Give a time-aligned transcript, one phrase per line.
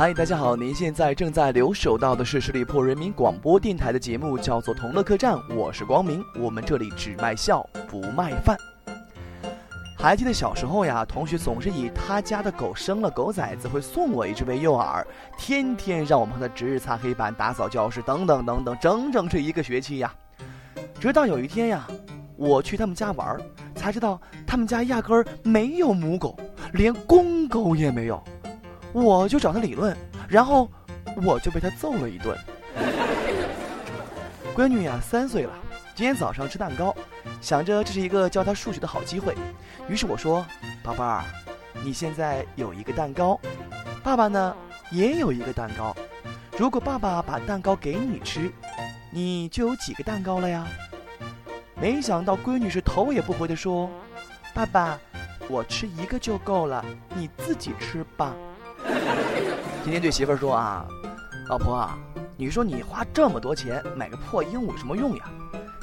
[0.00, 0.56] 嗨，大家好！
[0.56, 6.24] 您现在正在留守到的是十里铺人民广播电台的节目，叫做《同乐客栈》，我是光明。
[6.38, 8.56] 我们这里只卖笑不卖饭。
[9.98, 15.04] 还记得小时候呀，同学总是以他家的狗生了狗崽子会送我一只为诱饵，
[15.36, 20.10] 天天让我们和他值日擦黑板、打扫教室等等等等，整整是一个学期呀。
[20.98, 21.86] 直到有一天呀，
[22.36, 23.38] 我去他们家玩，
[23.74, 26.34] 才知道他们家压根儿没有母狗，
[26.72, 28.18] 连公狗也没有。
[28.92, 29.96] 我就找他理论，
[30.28, 30.68] 然后
[31.24, 32.36] 我就被他揍了一顿。
[34.54, 35.52] 闺女呀，三岁了，
[35.94, 36.94] 今天早上吃蛋糕，
[37.40, 39.34] 想着这是一个教她数学的好机会，
[39.88, 40.44] 于是我说
[40.82, 41.24] ：“宝贝儿，
[41.84, 43.38] 你现在有一个蛋糕，
[44.02, 44.56] 爸爸呢
[44.90, 45.94] 也有一个蛋糕。
[46.58, 48.50] 如果爸爸把蛋糕给你吃，
[49.12, 50.66] 你就有几个蛋糕了呀？”
[51.80, 53.88] 没想到闺女是头也不回的说
[54.52, 54.98] ：“爸爸，
[55.48, 58.34] 我吃一个就够了，你自己吃吧。”
[59.82, 60.86] 今天对媳妇儿说啊，
[61.48, 61.98] 老婆啊，
[62.36, 65.24] 你说你花这么多钱买个破鹦鹉有什么用呀？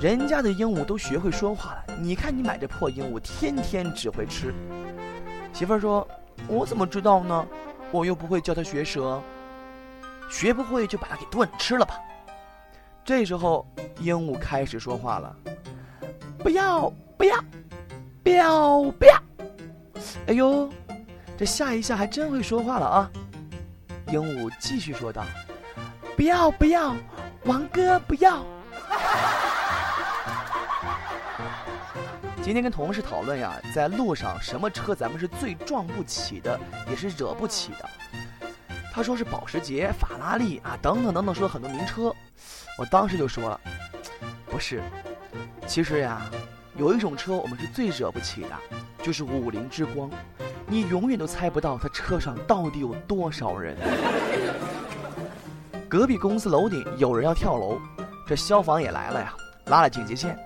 [0.00, 4.54] 人家的鹦鹉都学会说话了，你看你买这破鹦鹉，天天只会吃。
[5.52, 6.08] 媳妇儿说，
[6.48, 7.46] 我怎么知道呢？
[7.90, 9.20] 我又不会教它学舌，
[10.30, 11.98] 学不会就把它给炖吃了吧。
[13.04, 13.66] 这时候
[13.98, 15.36] 鹦鹉开始说话了，
[16.38, 17.36] 不要不要，
[18.22, 19.14] 不要不要，
[20.28, 20.70] 哎呦！
[21.40, 23.10] 这下一下还真会说话了啊！
[24.08, 25.24] 鹦鹉继续说道
[26.14, 26.94] ：“不要不要，
[27.46, 28.44] 王哥不要。”
[32.42, 37.88] 今天跟同事讨论呀，在路上什么车咱们是最撞不起的，也是惹不起的。
[38.92, 42.14] 他说是保时捷、法拉利啊，等等等等，说了很多名车。
[42.76, 43.58] 我当时就说了，
[44.44, 44.82] 不是，
[45.66, 46.20] 其实呀，
[46.76, 48.50] 有一种车我们是最惹不起的，
[49.02, 50.10] 就是五菱之光。
[50.70, 53.76] 你永远都猜不到他车上到底有多少人。
[55.88, 57.76] 隔壁公司楼顶有人要跳楼，
[58.24, 59.34] 这消防也来了呀，
[59.66, 60.38] 拉了警戒线。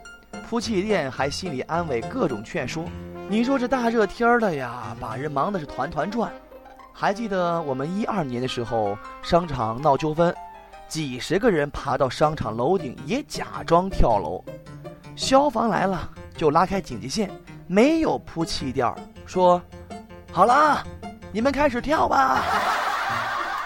[0.49, 2.87] 铺气垫还心里安慰，各种劝说。
[3.29, 6.33] 你说这大热天的呀，把人忙的是团团转。
[6.91, 10.35] 还记得我们一二年的时候，商场闹纠纷，
[10.89, 14.43] 几十个人爬到商场楼顶也假装跳楼。
[15.17, 17.31] 消防来了就拉开警戒线，
[17.67, 18.91] 没有铺气垫，
[19.27, 19.61] 说。
[20.35, 20.85] 好了，
[21.31, 22.43] 你们开始跳吧。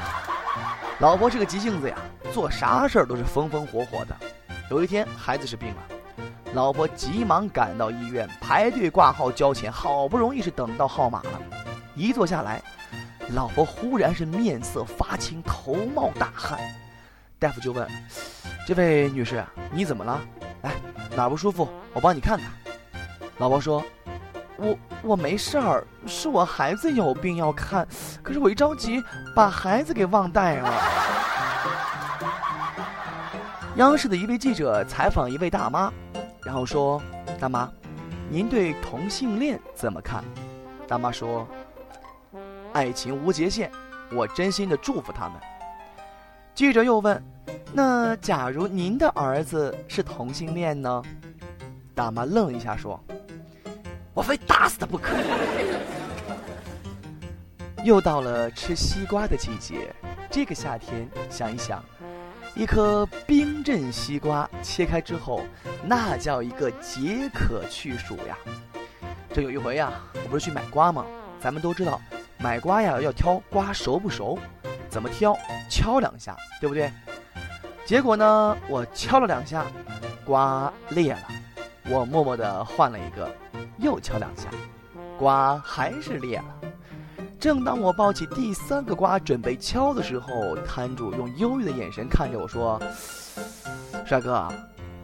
[1.00, 1.96] 老婆是个急性子呀，
[2.30, 4.14] 做啥事儿都是风风火火的。
[4.70, 5.82] 有一天孩子是病了，
[6.52, 11.40] 老婆急忙赶到医院排队挂号交钱，好不容易是等到号码了，
[11.94, 12.62] 一坐下来，
[13.30, 16.60] 老婆忽然是面色发青，头冒大汗。
[17.38, 17.88] 大夫就问
[18.68, 19.42] ：“这位女士，
[19.72, 20.20] 你怎么了？
[20.60, 20.72] 来，
[21.16, 21.66] 哪不舒服？
[21.94, 22.46] 我帮你看看。”
[23.38, 23.82] 老婆说。
[24.58, 27.86] 我我没事儿，是我孩子有病要看，
[28.22, 29.02] 可是我一着急
[29.34, 30.72] 把孩子给忘带了。
[33.76, 35.92] 央视的一位记者采访一位大妈，
[36.44, 37.00] 然后说
[37.38, 37.70] ：“大妈，
[38.28, 40.24] 您对同性恋怎么看？”
[40.88, 41.46] 大妈说
[42.74, 43.70] ：“爱情无界限，
[44.12, 45.40] 我真心的祝福他们。”
[46.52, 47.22] 记者又问
[47.72, 51.00] ：“那假如您的儿子是同性恋呢？”
[51.94, 53.00] 大妈愣一下说。
[54.18, 55.14] 我非打死他不可！
[57.84, 59.94] 又到了吃西瓜的季节，
[60.28, 61.80] 这个夏天，想一想，
[62.56, 65.42] 一颗冰镇西瓜切开之后，
[65.84, 68.36] 那叫一个解渴去暑呀！
[69.32, 69.92] 这有一回呀，
[70.24, 71.06] 我不是去买瓜吗？
[71.40, 72.00] 咱们都知道，
[72.38, 74.36] 买瓜呀要挑瓜熟不熟，
[74.90, 75.38] 怎么挑？
[75.70, 76.90] 敲两下，对不对？
[77.86, 79.64] 结果呢，我敲了两下，
[80.24, 81.28] 瓜裂了，
[81.88, 83.32] 我默默的换了一个。
[83.78, 84.48] 又敲两下，
[85.18, 86.44] 瓜还是裂了。
[87.38, 92.80] 正当我抱起第三个瓜准备敲的时候，摊主用忧郁的眼神看着我说
[94.04, 94.48] ：“帅哥，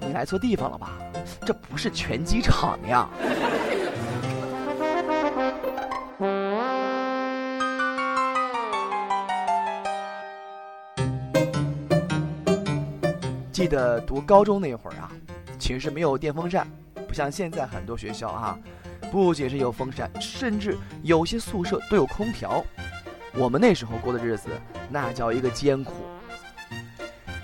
[0.01, 0.99] 你来错地方了吧？
[1.47, 3.09] 这不是拳击场呀！”
[13.53, 15.09] 记得读高中那会儿啊，
[15.61, 16.67] 寝室没有电风扇。
[17.15, 18.59] 像现在很多学校啊，
[19.11, 22.63] 不仅是有风扇，甚至有些宿舍都有空调。
[23.35, 24.49] 我们那时候过的日子，
[24.91, 25.95] 那叫一个艰苦。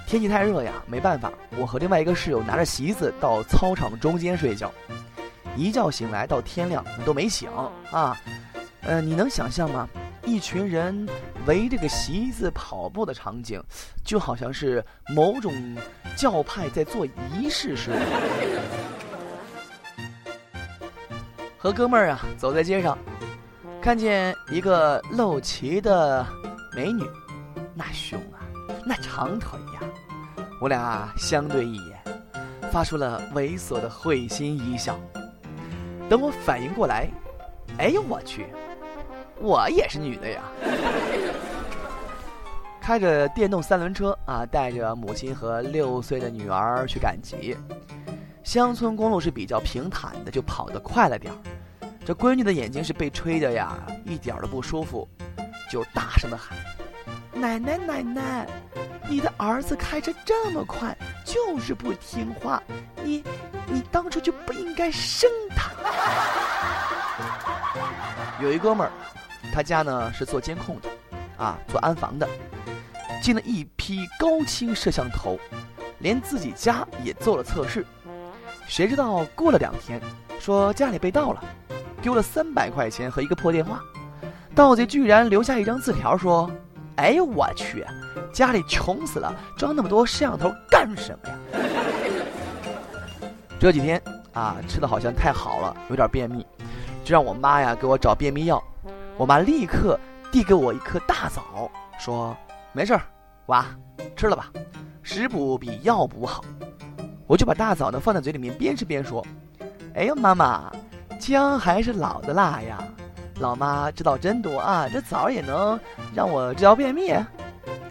[0.06, 4.72] 天气太热呀，没办法，我和另外一个室友拿着席子到操场中间睡觉，
[5.56, 7.48] 一觉醒来到天亮都没醒
[7.92, 8.20] 啊。
[8.82, 9.88] 呃，你能想象吗？
[10.24, 11.08] 一群人
[11.46, 13.62] 围着个席子跑步的场景，
[14.04, 14.84] 就好像是
[15.14, 15.52] 某种
[16.16, 18.00] 教派在做仪式似的。
[21.62, 22.96] 和哥们儿啊，走在街上，
[23.82, 26.26] 看见一个露脐的
[26.74, 27.04] 美女，
[27.74, 28.40] 那胸啊，
[28.86, 29.80] 那长腿呀！
[30.58, 32.02] 我俩相对一眼，
[32.72, 34.98] 发出了猥琐的会心一笑。
[36.08, 37.06] 等我反应过来，
[37.76, 38.46] 哎呦我去，
[39.38, 40.40] 我也是女的呀！
[42.80, 47.54] 开着电动三轮车啊，带着母亲和六岁的女儿去赶集。
[48.50, 51.38] 乡村公路是比较平坦的，就跑得快了点儿。
[52.04, 55.08] 这闺女的眼睛是被吹的呀，一点都不舒服，
[55.70, 56.58] 就大声的喊
[57.32, 58.48] ：“奶奶奶奶，
[59.08, 62.60] 你的儿子开车这么快，就是不听话，
[63.04, 63.22] 你
[63.68, 65.70] 你当初就不应该生他。”
[68.42, 68.92] 有一哥们儿，
[69.54, 70.88] 他家呢是做监控的，
[71.36, 72.28] 啊，做安防的，
[73.22, 75.38] 进了一批高清摄像头，
[76.00, 77.86] 连自己家也做了测试。
[78.70, 80.00] 谁知道过了两天，
[80.38, 81.42] 说家里被盗了，
[82.00, 83.82] 丢了三百块钱和一个破电话，
[84.54, 86.48] 盗贼居然留下一张字条说
[86.94, 87.84] ：“哎呦我去，
[88.32, 91.36] 家里穷死了，装那么多摄像头干什么呀？”
[93.58, 94.00] 这几天
[94.34, 96.46] 啊，吃的好像太好了，有点便秘，
[97.02, 98.62] 就让我妈呀给我找便秘药。
[99.16, 99.98] 我妈立刻
[100.30, 101.68] 递给我一颗大枣，
[101.98, 102.36] 说
[102.70, 103.02] ：“没事儿，
[103.46, 103.66] 娃，
[104.14, 104.46] 吃了吧，
[105.02, 106.44] 食补比药补好。”
[107.30, 109.24] 我就把大枣呢放在嘴里面，边吃边说
[109.94, 110.68] ：“哎呦，妈妈，
[111.20, 112.82] 姜还是老的辣呀！
[113.36, 115.78] 老妈知道真多啊，这枣也能
[116.12, 117.14] 让我治疗便秘。”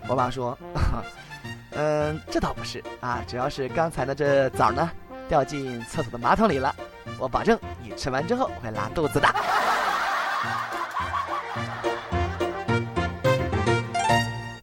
[0.09, 0.57] 我妈说
[1.71, 4.91] ：“嗯，这倒不是啊，主要是刚才的这枣呢
[5.29, 6.75] 掉进厕所的马桶里了，
[7.17, 9.35] 我保证你吃完之后会拉肚子的。”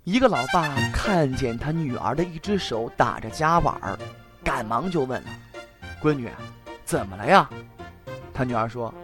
[0.05, 3.99] 一个老爸看见他女儿的一只手打着夹碗儿。
[4.46, 5.28] 赶忙就问了
[6.00, 6.31] ：“闺女，
[6.84, 7.50] 怎么了呀？”
[8.32, 8.94] 他女儿说：“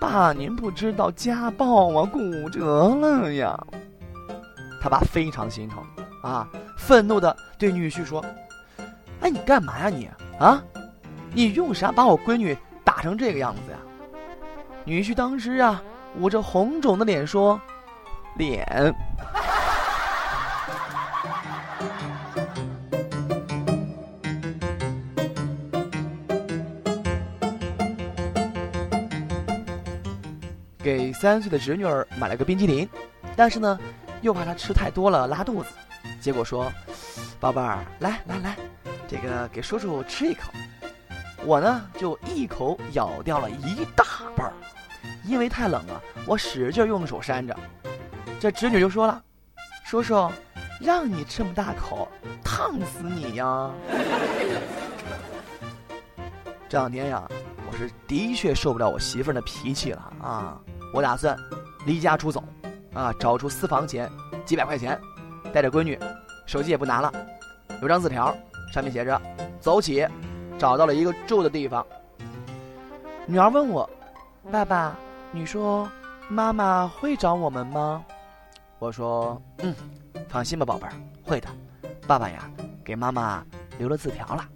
[0.00, 3.58] 爸，您不知道家暴啊，骨折了呀。”
[4.80, 5.82] 他爸非常心疼
[6.22, 6.48] 啊，
[6.78, 8.24] 愤怒的对女婿说
[9.20, 10.08] ：“哎，你干嘛呀你
[10.38, 10.62] 啊？
[11.34, 13.78] 你用啥把我闺女打成这个样子呀？”
[14.86, 15.82] 女婿当时啊，
[16.20, 17.60] 捂着红肿的脸说
[18.38, 18.94] ：“脸。”
[30.88, 32.88] 给三岁的侄女儿买了个冰激凌，
[33.36, 33.78] 但是呢，
[34.22, 35.68] 又怕她吃太多了拉肚子，
[36.18, 36.72] 结果说
[37.38, 38.56] ：“宝贝儿，来来来，
[39.06, 40.50] 这个给叔叔吃一口。”
[41.44, 44.02] 我呢就一口咬掉了一大
[44.34, 44.52] 半儿，
[45.26, 47.54] 因为太冷了，我使劲用手扇着。
[48.40, 49.22] 这侄女就说了
[49.84, 50.30] ：“叔叔，
[50.80, 52.08] 让你这么大口，
[52.42, 53.70] 烫死你呀！”
[56.66, 57.28] 这两天呀，
[57.70, 60.58] 我是的确受不了我媳妇儿的脾气了啊。
[60.92, 61.36] 我打算
[61.86, 62.42] 离家出走，
[62.94, 64.10] 啊，找出私房钱
[64.44, 64.98] 几百块钱，
[65.52, 65.98] 带着闺女，
[66.46, 67.12] 手机也不拿了，
[67.82, 68.34] 有张字条，
[68.72, 69.20] 上面写着
[69.60, 70.06] ：“走起，
[70.58, 71.86] 找到了一个住的地方。”
[73.26, 73.88] 女儿问我
[74.50, 74.96] ：“爸爸，
[75.32, 75.88] 你说
[76.28, 78.04] 妈妈会找我们吗？”
[78.80, 79.74] 我说：“嗯，
[80.28, 80.92] 放心吧，宝贝儿，
[81.22, 81.48] 会的。
[82.06, 82.50] 爸爸呀，
[82.82, 83.44] 给妈妈
[83.78, 84.48] 留了字条了。”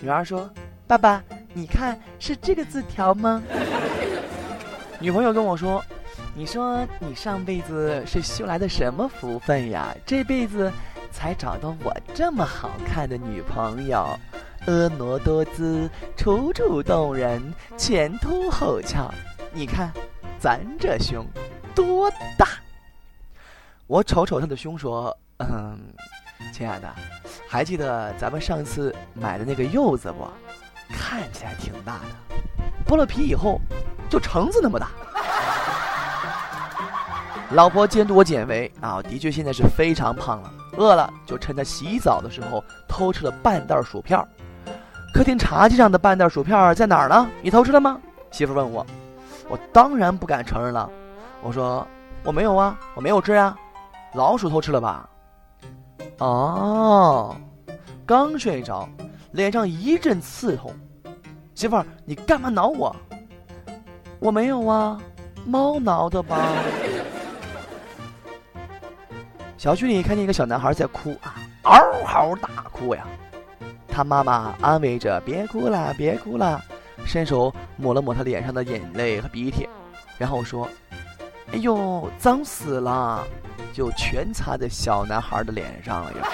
[0.00, 0.48] 女儿说
[0.86, 1.22] ：“爸爸，
[1.54, 3.42] 你看是这个字条吗？”
[5.00, 5.84] 女朋友跟我说
[6.34, 9.94] ：“你说你上辈子是修来的什么福分呀？
[10.04, 10.72] 这辈子
[11.12, 14.18] 才找到我这么好看的女朋友，
[14.66, 19.08] 婀娜多姿，楚楚动人，前凸后翘。
[19.52, 19.92] 你看，
[20.40, 21.24] 咱这胸
[21.76, 22.48] 多大？”
[23.86, 25.78] 我瞅瞅她的胸，说：“嗯，
[26.52, 26.92] 亲爱的，
[27.48, 30.28] 还记得咱们上次买的那个柚子不？
[30.88, 32.34] 看起来挺大的，
[32.84, 33.60] 剥了皮以后。”
[34.08, 34.88] 就橙子那么大，
[37.50, 40.50] 老婆监督我减肥啊，的确现在是非常胖了。
[40.76, 44.18] 饿了就趁他洗澡的时候偷吃了半袋薯片。
[45.12, 47.28] 客厅茶几上的半袋薯片在哪儿呢？
[47.42, 47.98] 你偷吃了吗？
[48.30, 48.86] 媳妇问我，
[49.48, 50.88] 我当然不敢承认了。
[51.42, 51.86] 我说
[52.22, 53.56] 我没有啊，我没有吃啊，
[54.14, 55.08] 老鼠偷吃了吧？
[56.18, 57.36] 哦，
[58.06, 58.88] 刚睡着，
[59.32, 60.72] 脸上一阵刺痛。
[61.54, 62.94] 媳妇儿，你干嘛挠我？
[64.20, 65.00] 我没有啊，
[65.46, 66.36] 猫挠的吧？
[69.56, 73.06] 小区里看见一个小男孩在哭啊，嗷嗷大哭呀。
[73.88, 76.60] 他妈妈安慰着：“别哭了，别哭了。”
[77.04, 79.68] 伸手抹了抹他脸上的眼泪和鼻涕，
[80.18, 80.68] 然后说
[81.52, 83.26] ：“哎呦，脏死了！”
[83.72, 86.28] 就全擦在小男孩的脸上了呀。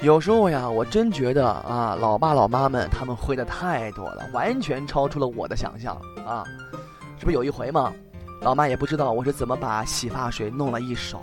[0.00, 6.44] 有时候呀，我真觉得啊，老爸老妈们他们会的太多了，完全超出了我的想象啊！
[7.18, 7.92] 这不有一回吗？
[8.42, 11.20] 老妈也不知道我是怎么把洗发水弄了一手，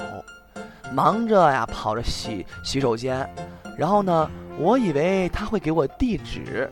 [0.91, 3.25] 忙着呀跑着洗洗手间，
[3.77, 4.29] 然后呢，
[4.59, 6.69] 我以为她会给我地址，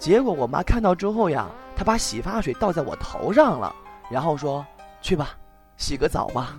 [0.00, 3.72] 结果我妈看到之后呀，她把洗发水倒在我头上了，
[4.10, 4.66] 然后说
[5.00, 5.30] ：“去吧，
[5.76, 6.58] 洗个澡吧。”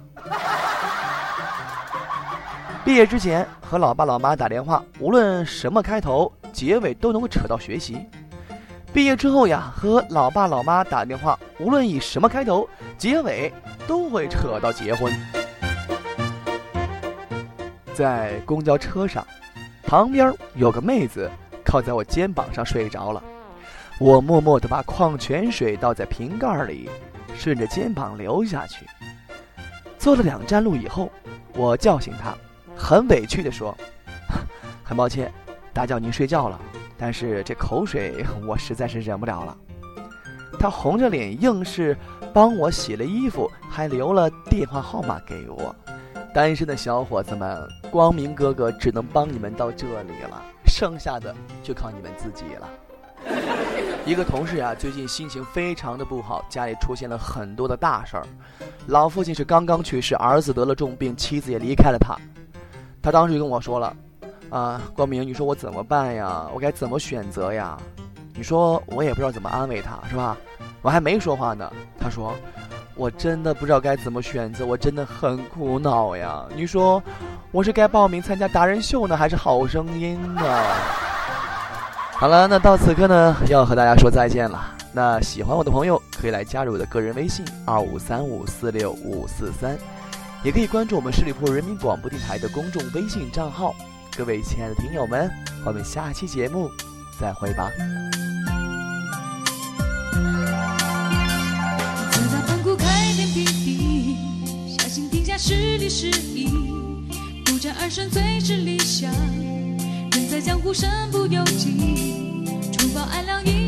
[2.87, 7.97] 毕业之前和老爸老妈打电话，无论什么开头，结尾都能够扯到学习。
[8.93, 12.65] 毕业之后呀，和老爸老妈打电话，无论以什么开头，
[12.97, 13.51] 结尾
[13.85, 15.11] 都会扯到结婚。
[17.93, 19.27] 在公交车上，
[19.83, 21.29] 旁边有个妹子
[21.65, 23.21] 靠在我肩膀上睡着了，
[23.99, 26.89] 我默默地把矿泉水倒在瓶盖里，
[27.35, 28.85] 顺着肩膀流下去。
[29.99, 31.11] 坐了两站路以后，
[31.53, 32.33] 我叫醒她。
[32.77, 33.75] 很委屈地说
[34.83, 35.31] ：“很抱歉，
[35.73, 36.59] 打搅您睡觉了。
[36.97, 39.57] 但是这口水 我实在是忍不了了。”
[40.59, 41.95] 他红着脸，硬是
[42.33, 45.75] 帮我洗了衣服，还留了电话号码给我。
[46.33, 52.69] 单身的小伙子们，光明哥哥只能帮你们到这里了，剩下的就靠你们自己了。
[54.05, 58.25] 一个同事呀，最近心情非常的不好，家里出现了很多的大事儿。
[58.87, 62.15] 老父亲是刚刚去世，儿子得了重病，妻子也离开了他。
[63.07, 63.95] 他当时就跟我说了
[64.51, 66.45] ：“啊，光明，你说我怎么办呀？
[66.53, 67.77] 我该怎么选择呀？
[68.35, 70.35] 你说我也不知道怎么安慰他，是吧？”
[70.83, 72.35] 我还没说话呢，他说
[72.95, 76.43] ：“我真的不知道该怎么选择，我真的很苦恼呀。
[76.53, 77.01] 你说
[77.53, 80.41] 我是该报名参加达人秀呢，还是好声音呢？”
[82.11, 84.75] 好了，那到此刻呢，要和大家说再见了。
[84.91, 89.77] 那喜欢我的朋友可以来加入我的个人微信：二五三五四六五四三。
[90.47, 93.75] 也可以关注我们十里铺人民广播电台的公众微信账号。
[94.17, 95.29] 各位亲爱的听友们，
[95.65, 96.71] 我们下期节目
[97.19, 97.69] 再会吧。
[102.13, 104.15] 走到盘古开天辟地，
[104.79, 106.47] 小心天下是理是义，
[107.43, 109.11] 不战而胜最是理想。
[110.11, 112.55] 人在江湖身不由己。
[112.71, 113.66] 除暴安良一